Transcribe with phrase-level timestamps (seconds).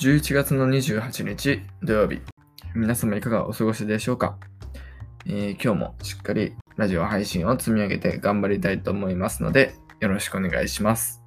[0.00, 2.22] 11月の28日土曜日、
[2.74, 4.38] 皆様いかがお過ごしでしょうか、
[5.26, 11.20] えー、今日もしっかりラジオ配信を積み上げて頑張りたいと思いますので、よろしくお願いします。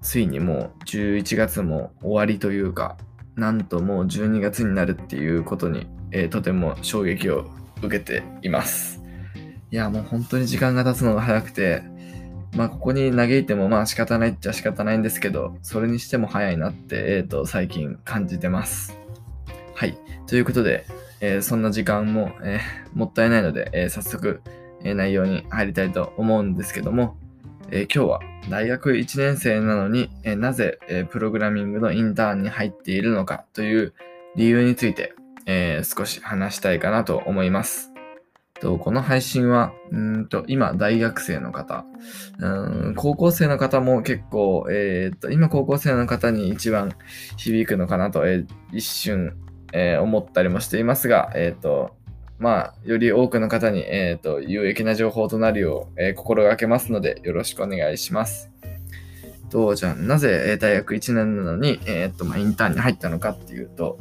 [0.00, 2.96] ついにもう11月も終わりというか、
[3.34, 7.50] なんともう12月になるっていうことに、えー、とても衝撃を
[7.82, 9.02] 受けています。
[9.72, 11.82] いや、もう本当に時間が経つのが早くて、
[12.56, 18.96] まあ、ここに嘆いてもまあ仕方ないっちゃ仕方ないんですけど、それにしても早いなって、えっ、ー、と、最近感じてます。
[19.74, 19.98] はい。
[20.26, 20.86] ということで、
[21.20, 24.40] えー、そんな時間も、えー、もったいないので、え早速、
[24.84, 27.16] え内容に入りたいと思うんですけども、
[27.70, 33.94] え今日は大学1年生なのに、えなぜ、えプログラミングのインターンに入っているのかという
[34.36, 35.14] 理由について、
[35.46, 37.93] え少し話したいかなと思います。
[38.64, 41.84] と、この配信は、うんと、今、大学生の方、
[42.38, 46.96] うん、高校生の方も結構、えー、っと、今、高校生の方に一番
[47.36, 49.36] 響くのかなと、えー、一瞬、
[49.74, 51.94] えー、思ったりもしていますが、えっと、
[52.38, 58.50] まあ、より多くの方に、えっと、有益な情報となるよう、え、心がけますので、よろしくお願いします。
[59.50, 63.98] と、じゃあ、なぜ、え大学1年なのに、えっと、まあ、インターンに入ったのかっていうと、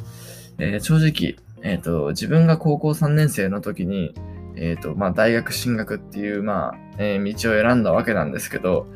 [0.57, 4.15] え正直、えっと、自分が高校3年生の時に、
[4.55, 8.87] えっ、ー、と、まあ、大学進学っていう、まあ、えー、道を選んだわけなんですけど、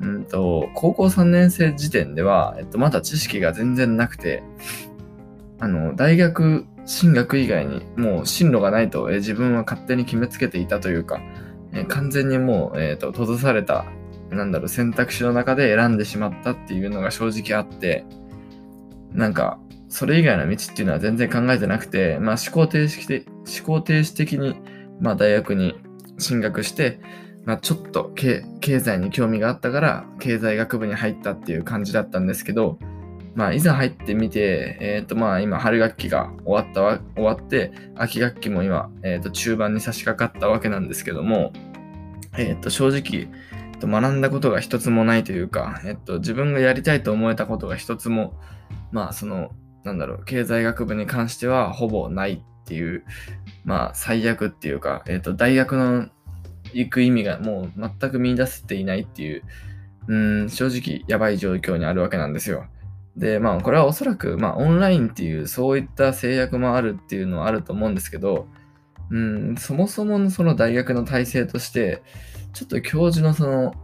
[0.00, 4.42] うんと、高校3年生時点では、えっと、まだ知識が全然なくて、
[5.60, 11.20] あの、大学進学以外にもう進路がないと、えー、自分は勝手に決めつけていたというか、
[11.72, 13.84] えー、完全にもう、えっ、ー、と、閉ざされた、
[14.30, 18.04] なんだろう、選択肢の中で選んでしまったっていうのが正直あって、
[19.12, 24.56] なんか、それ以外の道っていうのは全然考えてなくて、まあ思考停止的、思考停止的に
[25.04, 25.74] まあ大学に
[26.18, 26.98] 進学して、
[27.44, 28.42] まあちょっと経
[28.80, 32.78] 済に興味があったから経済学部に入ったっていう感じだったんですけど、
[33.34, 41.52] まあいざ入ってみて、え、ー、とまあ今春学期が終わったわ、終わって、秋学期も今、え、ー、と中盤に差し掛かったわけなんですけども、
[42.38, 43.28] え、ー、と正直、
[43.86, 48.32] 学んだことが一つもないというか、えっと、自分がやりたいと思えたことが一つも、
[48.92, 49.50] まあ、その、
[49.82, 53.04] なんだろう、経済学部に関してはほぼないっていう、
[53.64, 56.08] まあ、最悪っていうか、えっ、ー、と、大学の
[56.72, 59.42] 行く意味がもう全く見出せていないっていう、
[60.08, 62.66] うん、正直やばい状況にあるわけなんですよ。
[63.16, 68.48] で、まあ、これはおそらく、まあ、オンラインっていうそういった制約もあるっていうのはあると思うんですけど、
[69.10, 72.02] うん、そもそものその大学の体制として、
[72.54, 73.74] ちょっと教授のその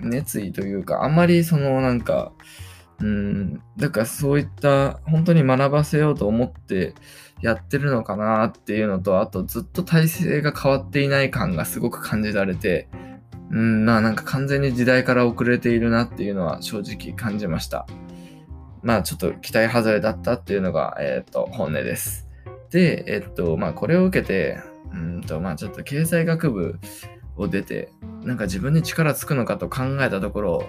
[0.00, 2.32] 熱意というか、あんまりそのなんか、
[3.00, 6.94] うん、だからそういった本当に学ばせようと思って
[7.40, 12.88] やってるのかなっていうのと、あとずっと体制が変わっていない感がすごく感じられて、
[13.50, 17.86] うん、まあなんか完全に時代から遅れているなっていうのは正直感じました。
[18.82, 22.28] まあちょっと期待外れだったっていうのが、えっ、ー、と、本音です。
[22.70, 24.58] で、えっ、と、まあこれを受けて、
[24.92, 26.78] うんと、まあちょっと経済学部
[27.36, 27.90] を出て、
[28.22, 30.64] なんか自分に力つくのかと考えたところ、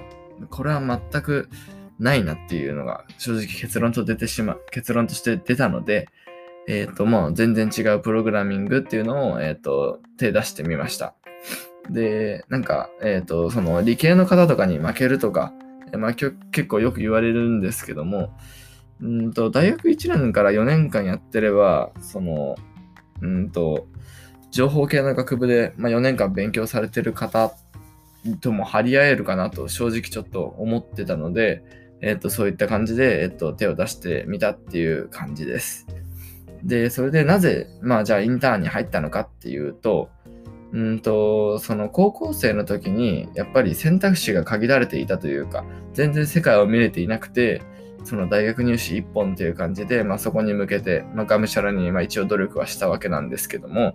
[0.50, 1.50] これは全く
[2.00, 6.08] ないなっていうのが正直結論と出てしま、結論として出たので、
[6.68, 11.14] えっ、ー、と、もう全然違うプログラミングっていうのを、えっ、ー、と、手出してみました。
[11.90, 15.54] で、なんか、えっ、ー、と、その理系の方とかに負けるとか、
[15.98, 16.36] まあ、結
[16.68, 18.34] 構よく言われるんですけども、
[19.04, 22.56] んと、大学1年から4年間やってれば、その、
[23.22, 23.88] うんと、
[24.52, 27.54] 情報系の学部で、まあ、4年間勉強されてる方
[28.40, 35.88] とも張り合えるかなと正直ちょっと思ってたので、えっ、と、そういった感じで、えっ、と、手を出してみたっていう感じです。
[36.62, 40.10] で、それでなぜ、まあじゃあインターンに入ったのかっていうと、
[40.74, 45.64] うんと、その高校生の時にやっぱり選択肢が限られていたというか、
[45.94, 47.62] 全然世界を見れていなくて、
[48.04, 53.94] その大学入試一本という感じで、まあそこに向けて、まあがむしゃらにまあ一応努力はしたわけなんですけども、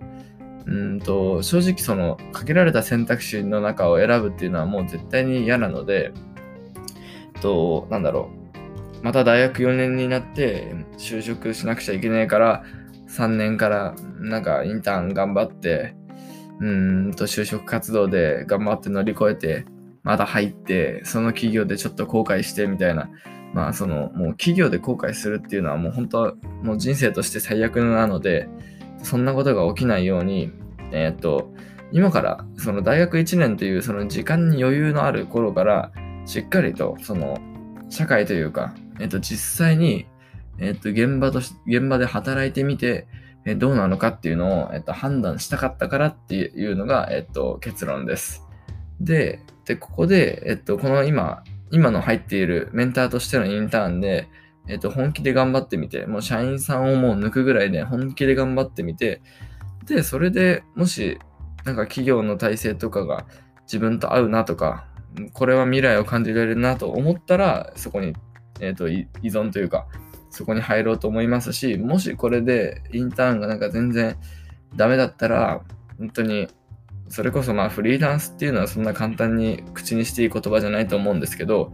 [0.66, 6.12] うんと、正直その限られた選択肢の中を選ぶっていうのはもう絶対に嫌なので、
[7.40, 8.30] と、なんだろ
[9.02, 12.64] う、また大学4年になって就職しなくちゃいけないから、
[13.08, 15.94] 3年からなんかインターン頑張って、
[16.60, 19.64] うんと就職活動で頑張って乗り越えて、
[20.02, 23.08] また入って、その企業でちょっと後悔してみたいな。
[23.54, 28.48] まあそのもう企業で後悔するっていうのはもう本当はもう人生として最悪なので、
[29.02, 30.52] そんなことが起きないように、
[30.92, 31.52] えー、っと、
[31.90, 35.92] 今からその大学1年というその時間に余裕のある頃から
[36.28, 37.39] しっかりとその
[37.89, 40.07] 社会というかえっと、実際に、
[40.59, 43.07] えっと、現場とし、現場で働いてみて、
[43.45, 48.45] えどうなのかっていうのを、えっと、判断したかったからっていうのが、えっと、結論です。
[49.01, 54.28] で、で、ここで、えっと、この今、今の入っているメンターとしてのインターンで、
[54.66, 59.22] えっ、と、本気で頑張ってみて、もう社員さんをもう抜くぐらいで本気で頑張ってみて、
[59.86, 61.19] で、それでもし、
[61.65, 63.27] なんか企業の体制とかが
[63.63, 64.87] 自分と合うなとか、
[65.33, 68.15] これは未来を感じられるなと思ったら、そこに、
[68.60, 69.87] えっ、と、依存というか、
[70.31, 74.16] そこに入ろうと思いますし、もしこれでインターンがなんか全然
[74.77, 75.63] ダメだったら、
[75.99, 76.49] 本当に、
[77.09, 81.72] それこそまあフリーランスっていうのはそんな簡単に口にしていい言葉じゃないと思うんですけど、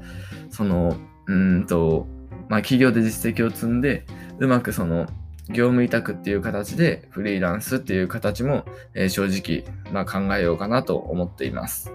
[0.51, 0.97] その、
[1.27, 2.07] うんと、
[2.49, 4.07] まあ企業で実績を積んで、
[4.39, 5.07] うまくその、
[5.51, 8.65] 業務委託っていう形でフリーランスっていう形も、
[8.95, 11.93] えー、正直、まあ、考えようかなと思っています。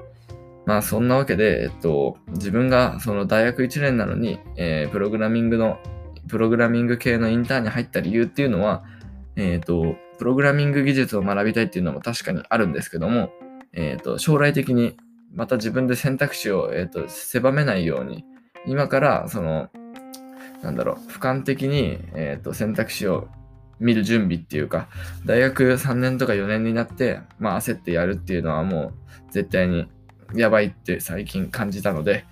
[0.66, 5.80] まあそんなわけで、えっと、自分がその大学1年なのに、えー、プログラミングの
[6.28, 8.84] プログラミング系のインターンに入った理由っていうのは、
[9.36, 13.32] えっ、ー、と、プログラミング技術を学びたいっていうのも確かにあるんですけども、
[13.74, 14.96] えっ、ー、と、将来的に
[15.34, 18.24] また自分で選択肢を、えーと、狭めないように、
[18.66, 19.70] 今からその、
[20.62, 23.28] なんだろう、俯瞰的に、えーと、選択肢を
[23.80, 24.88] 見る準備っていうか、
[25.26, 28.92] 大学3年とか4年になって、まあ焦ってやるっていうのはも
[29.30, 29.88] う絶対に
[30.34, 32.26] やばいって最近感じたので、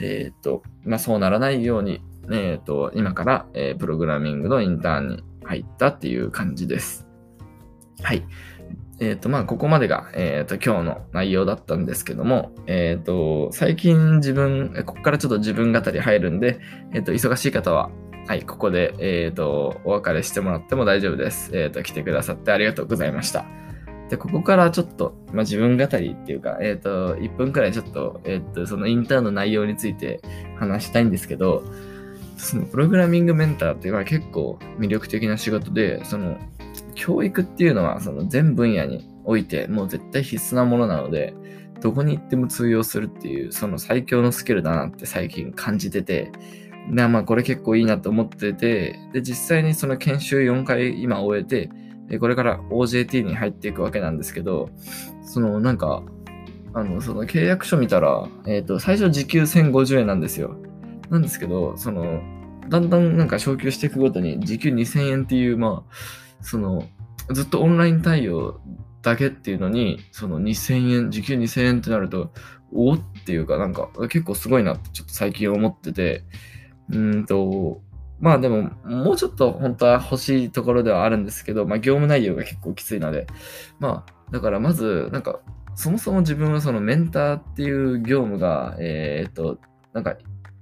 [0.00, 7.06] えっ、ー、と、まあそうならないように、えっ、ー、と、今から、えー、プログラミングのインターンに入ったっていう感じです。
[8.02, 8.24] はい。
[8.98, 16.60] えっ、と、まあ、ここまでが、えっ、と、今日の内容だったんですけども、えっ、と、最近自分、ここからちょっと自分語り入るんで、
[16.92, 17.90] えっ、と、忙しい方は、
[18.26, 21.50] はい、ここで、えっ、と、お別れしてもらっても大丈夫です。
[21.54, 23.44] えっ、と、来てくださってありがとうございました。
[24.08, 30.20] で、ここからちょっと、まあ、自分語りっていうか、えっ、と、1分くらいちょっと、えっ、と、そのインターンの内容について
[30.58, 31.64] 話したいんですけど、
[32.36, 36.36] そのプログラミングメンターっていうのは結構魅力的な仕事で、その
[36.94, 41.34] 教育っていうのはその全分野においてもう絶対必須なものなので、
[41.80, 46.30] どこに行っても通用するっていう、その最強のスキルだなって最近感じてて、
[46.90, 51.70] まあこれ結構いいなと思ってて、で、実際にその研修4回今終えて、
[52.20, 54.70] これから OJT に入っていくわけなんですけど、
[55.22, 56.02] そのなんか、
[56.74, 60.56] あの、その契約書見たら、えっ、ー、と、最初時給1050円なんですよ。
[61.10, 62.20] なんですけど、その、
[62.68, 65.92] だんだんなんか昇給していくごとに時給2000円っていう、まあ、
[66.40, 66.84] その、
[67.32, 68.60] ずっとオンライン対応
[69.02, 72.32] だけっていうのに、その2000円、時給2000円ってなると、
[72.72, 76.24] おっていうか、なんか結構すごいなってちょっと最近思ってて、
[76.90, 77.80] うんと、
[78.20, 83.26] まあでも、もうちょっと本当は欲しいところではあるんですけど、まあ業務内容が結構きついので、
[83.78, 85.40] まあ、だからまず、なんか、
[85.74, 89.58] そもそも自分はそのメンターっていう業務が、えー、っと、
[89.92, 90.16] なんか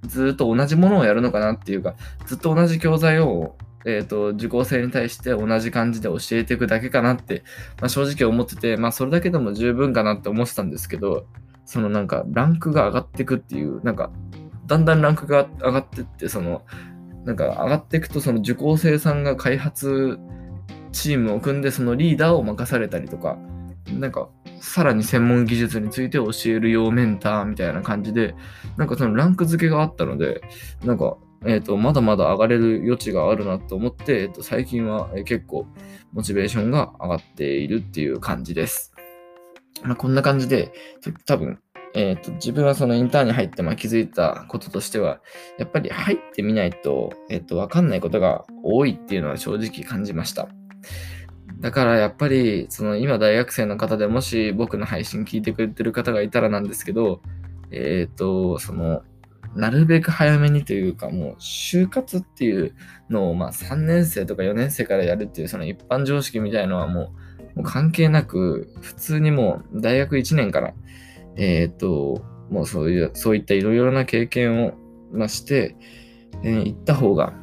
[0.07, 3.55] ずっと同じものをやるのかなっていうか、ずっと同じ教材を、
[3.85, 7.43] えっ、ー、と、受講生に対して同じ感じで教えていくだけかなって、
[7.79, 11.27] まあ、正直思ってて、まあそれだけでも十分かなって思ってたんですけど、
[11.65, 14.11] そのなんかランクが上がっていくっていう、なんか、
[14.65, 16.63] だんだんランクが上がってって、その、
[17.25, 20.19] なんか上がっていくと、その受講生さんが開発
[20.91, 23.37] チームを組んで、そのリーダーを任されたりとか、
[23.91, 24.29] なんか、
[24.61, 28.35] さらに専門技術について教えるようメンターみたいな感じで、
[28.77, 30.41] なんかそのランク付けがあったので、
[30.83, 35.67] なんか、えっ、と、まだまだ上がれる余地があるなと思って、えっ、と、最近は結構
[36.13, 38.93] モチベーションが上がっているっていう感じです。
[39.83, 40.71] まあ、こんな感じで、
[41.25, 41.59] 多分、
[41.95, 45.21] え、ー、と、自分はそのインターンに入ってまあ気づいたこととしては、
[45.57, 50.49] やっぱり入ってみないと、えっ、と、わかんないことが多いっていうのは正直感じました。
[51.61, 57.21] だからやっぱり、その今大学生の方でもし僕の配信聞いてくれてる方がいたらなんですけど、
[57.71, 59.03] えっ、ー、と、その、
[59.55, 62.75] なるべく早めにというか、もう就活っていう
[63.09, 67.09] のをまあ3年生とか4年生からやるっていうその一般常識みたいのはもう
[67.55, 70.73] もう関係なく、普通にもう大学1年から、
[71.37, 74.73] えっ、と、もうそういう、そういったいろいろな経験を、
[75.11, 75.75] ま、して、
[76.43, 77.33] えー、行った方が、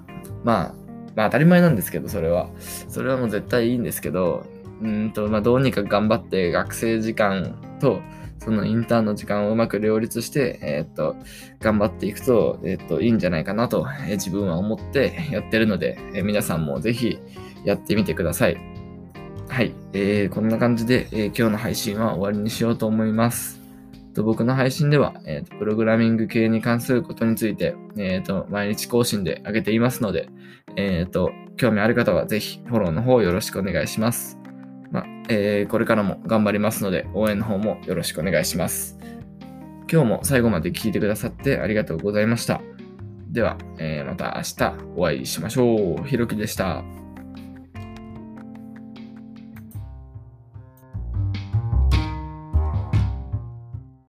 [0.44, 0.74] まあ、
[1.14, 2.48] まあ当たり前なんですけど、それは。
[2.88, 4.44] それはもう絶対いいんですけど、
[4.82, 8.00] うんと、まあどうにか頑張って学生時間と、
[8.38, 11.16] そのインターンの時間をうまく両立して、えー、っと、
[11.60, 17.18] 頑張っていくと、えー、っと、いいんじゃないかなと、えー、自分は思ってやってるので、え皆さんもぜひ
[17.64, 18.56] やってみてください。
[19.48, 19.74] はい。
[19.92, 23.61] えー、こんな感じで、え今日の配信は終わりにしようと思います。
[24.12, 30.28] と僕の配信では、えーと、プログラミング系に関することについて、えーと、毎日更新で上げていますので、
[30.76, 34.38] えーと、興味ある方はぜひフォローの方よろしくお願いします。
[34.90, 38.98] まえー、これからも頑張りますので、応援の方もよろしくお願いします。
[39.90, 42.60] 今日も最後まで聞いてくださってありがとうございました。
[43.30, 46.04] では、えー、また明日お会いしましょう。
[46.06, 47.01] ひろきでした。